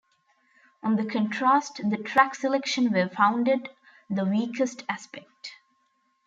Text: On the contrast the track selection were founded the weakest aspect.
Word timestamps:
On 0.81 0.95
the 0.95 1.05
contrast 1.05 1.79
the 1.87 1.95
track 1.97 2.33
selection 2.33 2.91
were 2.91 3.07
founded 3.07 3.69
the 4.09 4.25
weakest 4.25 4.83
aspect. 4.89 5.51